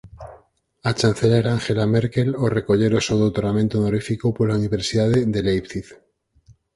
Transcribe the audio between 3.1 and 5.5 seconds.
doutoramento honorífico pola Universidade de